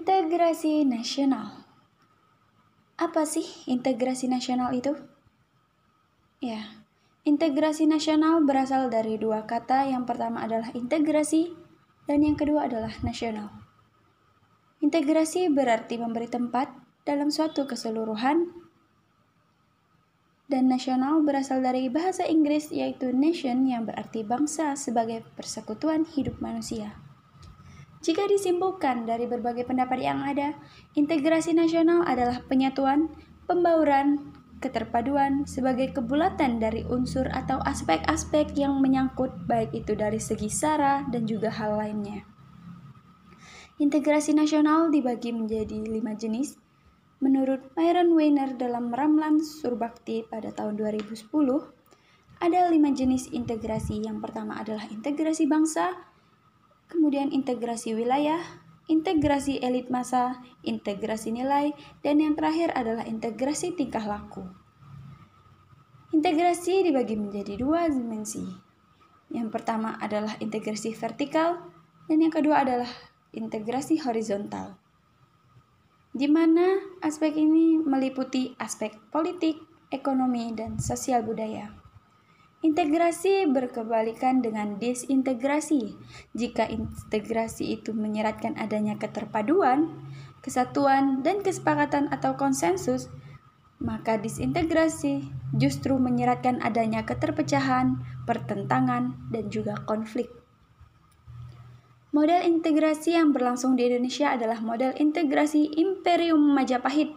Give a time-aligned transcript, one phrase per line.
[0.00, 1.60] Integrasi nasional.
[2.96, 4.96] Apa sih integrasi nasional itu?
[6.40, 6.88] Ya,
[7.28, 9.92] integrasi nasional berasal dari dua kata.
[9.92, 11.52] Yang pertama adalah integrasi
[12.08, 13.52] dan yang kedua adalah nasional.
[14.80, 16.72] Integrasi berarti memberi tempat
[17.04, 18.56] dalam suatu keseluruhan
[20.48, 27.09] dan nasional berasal dari bahasa Inggris yaitu nation yang berarti bangsa sebagai persekutuan hidup manusia.
[28.00, 30.56] Jika disimpulkan dari berbagai pendapat yang ada,
[30.96, 33.12] integrasi nasional adalah penyatuan,
[33.44, 41.04] pembauran, keterpaduan sebagai kebulatan dari unsur atau aspek-aspek yang menyangkut baik itu dari segi sara
[41.08, 42.24] dan juga hal lainnya.
[43.80, 46.60] Integrasi nasional dibagi menjadi lima jenis.
[47.20, 51.28] Menurut Myron Weiner dalam Ramlan Surbakti pada tahun 2010,
[52.40, 54.04] ada lima jenis integrasi.
[54.04, 55.96] Yang pertama adalah integrasi bangsa,
[56.90, 58.42] kemudian integrasi wilayah,
[58.90, 61.72] integrasi elit masa, integrasi nilai,
[62.02, 64.44] dan yang terakhir adalah integrasi tingkah laku.
[66.10, 68.42] Integrasi dibagi menjadi dua dimensi.
[69.30, 71.70] Yang pertama adalah integrasi vertikal,
[72.10, 72.90] dan yang kedua adalah
[73.30, 74.74] integrasi horizontal.
[76.10, 79.62] Di mana aspek ini meliputi aspek politik,
[79.94, 81.79] ekonomi, dan sosial budaya.
[82.60, 85.96] Integrasi berkebalikan dengan disintegrasi.
[86.36, 89.88] Jika integrasi itu menyeratkan adanya keterpaduan,
[90.44, 93.08] kesatuan, dan kesepakatan atau konsensus,
[93.80, 95.24] maka disintegrasi
[95.56, 100.28] justru menyeratkan adanya keterpecahan, pertentangan, dan juga konflik.
[102.12, 107.08] Model integrasi yang berlangsung di Indonesia adalah model integrasi Imperium Majapahit,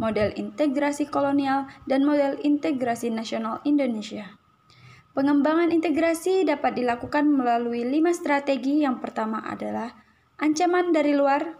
[0.00, 4.38] model integrasi kolonial, dan model integrasi nasional Indonesia.
[5.16, 8.84] Pengembangan integrasi dapat dilakukan melalui lima strategi.
[8.84, 9.94] Yang pertama adalah
[10.38, 11.58] ancaman dari luar,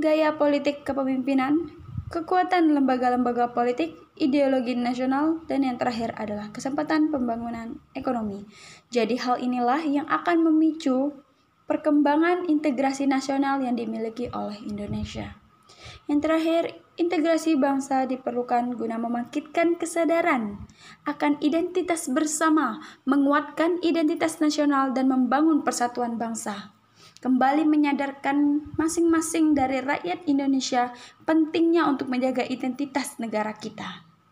[0.00, 1.68] gaya politik kepemimpinan,
[2.08, 8.44] kekuatan lembaga-lembaga politik, ideologi nasional, dan yang terakhir adalah kesempatan pembangunan ekonomi.
[8.92, 11.12] Jadi hal inilah yang akan memicu
[11.66, 15.41] perkembangan integrasi nasional yang dimiliki oleh Indonesia.
[16.10, 16.62] Yang terakhir,
[17.00, 20.60] integrasi bangsa diperlukan guna membangkitkan kesadaran
[21.08, 26.74] akan identitas bersama, menguatkan identitas nasional, dan membangun persatuan bangsa.
[27.22, 30.90] Kembali menyadarkan masing-masing dari rakyat Indonesia
[31.22, 34.11] pentingnya untuk menjaga identitas negara kita.